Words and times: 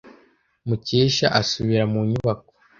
Mukesha 0.67 1.27
asubira 1.39 1.83
mu 1.91 1.99
nyubako. 2.09 2.51